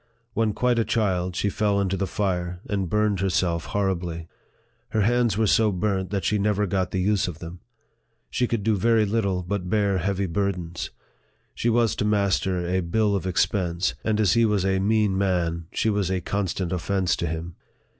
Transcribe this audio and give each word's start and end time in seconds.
When 0.33 0.53
quite 0.53 0.79
a 0.79 0.83
child, 0.83 1.35
she 1.35 1.51
fell 1.51 1.79
into 1.79 1.95
the 1.95 2.07
fire, 2.07 2.59
and 2.67 2.89
burned 2.89 3.19
herself 3.19 3.65
horribly. 3.65 4.27
Her 4.89 5.01
hands 5.01 5.37
were 5.37 5.45
so 5.45 5.71
burnt 5.71 6.09
that 6.09 6.25
she 6.25 6.39
never 6.39 6.65
got 6.65 6.89
the 6.89 6.99
use 7.03 7.27
of 7.27 7.37
them. 7.37 7.59
She 8.31 8.47
could 8.47 8.63
do 8.63 8.75
very 8.75 9.05
little 9.05 9.43
but 9.43 9.69
bear 9.69 9.99
heavy 9.99 10.25
burdens. 10.25 10.89
She 11.53 11.69
was 11.69 11.95
to 11.97 12.05
master 12.05 12.65
a 12.67 12.79
bill 12.79 13.15
of 13.15 13.27
expense; 13.27 13.93
and 14.03 14.19
as 14.19 14.33
he 14.33 14.43
was 14.43 14.65
a 14.65 14.79
mean 14.79 15.19
man, 15.19 15.67
she 15.71 15.91
was 15.91 16.09
a 16.09 16.19
constant 16.19 16.71
offence 16.71 17.15
to 17.17 17.27
him. 17.27 17.55